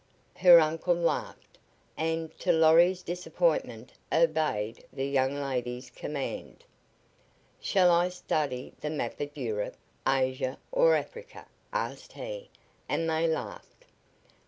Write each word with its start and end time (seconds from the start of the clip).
Her 0.37 0.59
uncle 0.59 0.95
laughed, 0.95 1.59
and, 1.95 2.35
to 2.39 2.51
Lorry's 2.51 3.03
disappointment, 3.03 3.91
obeyed 4.11 4.83
the 4.91 5.05
young 5.07 5.35
lady's 5.35 5.91
command. 5.91 6.63
"Shall 7.59 7.91
I 7.91 8.09
study 8.09 8.73
the 8.81 8.89
map 8.89 9.21
of 9.21 9.37
Europe, 9.37 9.77
Asia 10.07 10.57
or 10.71 10.95
Africa?" 10.95 11.45
asked 11.71 12.13
he, 12.13 12.49
and 12.89 13.07
they 13.07 13.27
laughed. 13.27 13.85